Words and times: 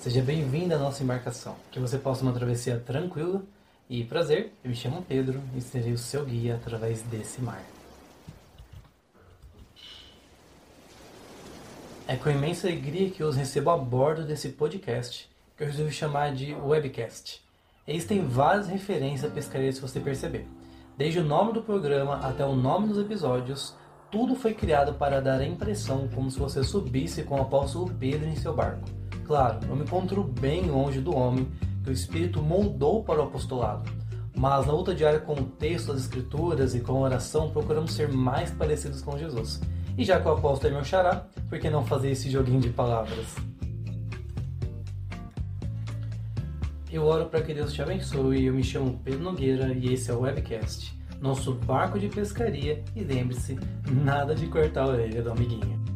Seja 0.00 0.22
bem-vindo 0.22 0.72
à 0.72 0.78
nossa 0.78 1.02
embarcação. 1.02 1.56
Que 1.72 1.80
você 1.80 1.98
possa 1.98 2.22
uma 2.22 2.32
travessia 2.32 2.78
tranquila 2.78 3.42
e 3.90 4.04
prazer. 4.04 4.52
Eu 4.62 4.70
me 4.70 4.76
chamo 4.76 5.02
Pedro 5.02 5.42
e 5.56 5.60
serei 5.60 5.92
o 5.92 5.98
seu 5.98 6.24
guia 6.24 6.54
através 6.54 7.02
desse 7.02 7.42
mar. 7.42 7.60
É 12.06 12.14
com 12.14 12.30
imensa 12.30 12.68
alegria 12.68 13.10
que 13.10 13.24
os 13.24 13.34
recebo 13.34 13.70
a 13.70 13.76
bordo 13.76 14.24
desse 14.24 14.50
podcast, 14.50 15.28
que 15.56 15.64
eu 15.64 15.66
resolvi 15.66 15.90
chamar 15.90 16.32
de 16.32 16.54
webcast. 16.54 17.42
Existem 17.86 18.24
várias 18.24 18.68
referências 18.68 19.28
à 19.28 19.34
pescaria 19.34 19.72
se 19.72 19.80
você 19.80 19.98
perceber. 19.98 20.46
Desde 20.96 21.18
o 21.18 21.24
nome 21.24 21.52
do 21.52 21.62
programa 21.62 22.18
até 22.18 22.46
o 22.46 22.54
nome 22.54 22.86
dos 22.86 22.98
episódios, 22.98 23.74
tudo 24.12 24.36
foi 24.36 24.54
criado 24.54 24.94
para 24.94 25.20
dar 25.20 25.40
a 25.40 25.46
impressão 25.46 26.08
como 26.14 26.30
se 26.30 26.38
você 26.38 26.62
subisse 26.62 27.24
com 27.24 27.40
o 27.40 27.42
apóstolo 27.42 27.92
Pedro 27.98 28.28
em 28.28 28.36
seu 28.36 28.54
barco. 28.54 28.86
Claro, 29.28 29.60
eu 29.68 29.76
me 29.76 29.82
encontro 29.82 30.24
bem 30.24 30.62
longe 30.62 31.02
do 31.02 31.14
homem 31.14 31.46
que 31.84 31.90
o 31.90 31.92
Espírito 31.92 32.40
moldou 32.40 33.04
para 33.04 33.20
o 33.20 33.24
apostolado. 33.24 33.84
Mas 34.34 34.66
na 34.66 34.72
luta 34.72 34.94
diária 34.94 35.20
com 35.20 35.34
o 35.34 35.44
texto 35.44 35.88
das 35.92 36.00
Escrituras 36.00 36.74
e 36.74 36.80
com 36.80 36.92
a 36.92 37.00
oração, 37.00 37.50
procuramos 37.50 37.92
ser 37.92 38.10
mais 38.10 38.50
parecidos 38.50 39.02
com 39.02 39.18
Jesus. 39.18 39.60
E 39.98 40.04
já 40.04 40.18
que 40.18 40.26
o 40.26 40.30
apóstolo 40.30 40.72
é 40.72 40.76
meu 40.76 40.84
xará, 40.84 41.26
por 41.46 41.58
que 41.58 41.68
não 41.68 41.84
fazer 41.84 42.10
esse 42.12 42.30
joguinho 42.30 42.60
de 42.60 42.70
palavras? 42.70 43.36
Eu 46.90 47.04
oro 47.04 47.26
para 47.26 47.42
que 47.42 47.52
Deus 47.52 47.74
te 47.74 47.82
abençoe. 47.82 48.46
Eu 48.46 48.54
me 48.54 48.64
chamo 48.64 48.98
Pedro 49.04 49.24
Nogueira 49.24 49.74
e 49.74 49.92
esse 49.92 50.10
é 50.10 50.14
o 50.14 50.20
Webcast, 50.20 50.98
nosso 51.20 51.52
barco 51.52 51.98
de 51.98 52.08
pescaria. 52.08 52.82
E 52.96 53.04
lembre-se, 53.04 53.58
nada 53.92 54.34
de 54.34 54.46
cortar 54.46 54.84
a 54.84 54.88
orelha 54.88 55.22
do 55.22 55.32
amiguinho. 55.32 55.87